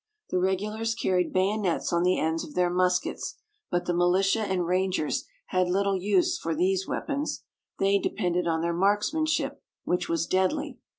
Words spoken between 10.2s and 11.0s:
deadly.